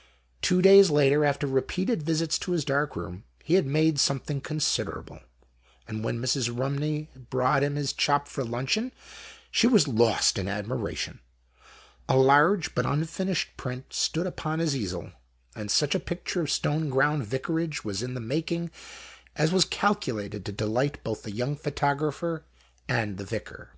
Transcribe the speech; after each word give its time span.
anOST 0.00 0.08
TALES. 0.40 0.48
Two 0.48 0.62
days 0.62 0.88
later, 0.90 1.24
after 1.26 1.46
repeated 1.46 2.02
visits 2.02 2.38
to 2.38 2.52
his 2.52 2.64
dark 2.64 2.96
room, 2.96 3.24
he 3.44 3.52
had 3.52 3.66
made 3.66 4.00
something 4.00 4.40
consider 4.40 5.00
able; 5.04 5.20
and 5.86 6.02
when 6.02 6.18
Mrs. 6.18 6.48
Rumney 6.58 7.08
brought 7.28 7.62
him 7.62 7.74
his 7.76 7.92
chop 7.92 8.26
for 8.26 8.42
luncheon, 8.42 8.92
she 9.50 9.66
was 9.66 9.86
lost 9.86 10.38
in 10.38 10.46
admir 10.46 10.90
ation. 10.90 11.20
A 12.08 12.16
large 12.16 12.74
but 12.74 12.86
unfinished 12.86 13.54
print 13.58 13.92
stood 13.92 14.26
upon 14.26 14.58
his 14.60 14.74
easel, 14.74 15.12
and 15.54 15.70
such 15.70 15.94
a 15.94 16.00
picture 16.00 16.40
of 16.40 16.48
Stoneground 16.50 17.24
Vicarage 17.24 17.84
was 17.84 18.02
in 18.02 18.14
the 18.14 18.20
making 18.20 18.70
as 19.36 19.52
was 19.52 19.66
calculated 19.66 20.46
to 20.46 20.52
delight 20.52 21.04
both 21.04 21.24
the 21.24 21.30
young 21.30 21.56
photographer 21.56 22.46
and 22.88 23.18
the 23.18 23.24
Vicar. 23.26 23.72
Mr. 23.74 23.76